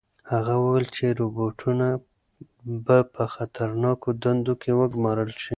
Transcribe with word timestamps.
هغه 0.31 0.53
وویل 0.57 0.87
چې 0.95 1.05
روبوټونه 1.19 1.87
به 2.85 2.97
په 3.13 3.23
خطرناکو 3.33 4.09
دندو 4.23 4.53
کې 4.61 4.71
وګمارل 4.79 5.31
شي. 5.41 5.49